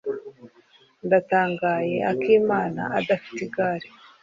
Ndatangaye 1.07 1.95
Akimana 2.11 2.81
adafite 2.99 3.39
igare. 3.47 3.87